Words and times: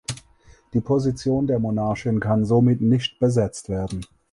Die 0.73 0.81
Position 0.81 1.45
der 1.45 1.59
Monarchin 1.59 2.19
kann 2.19 2.43
somit 2.43 2.81
nicht 2.81 3.19
besetzt 3.19 3.69
werden. 3.69 4.01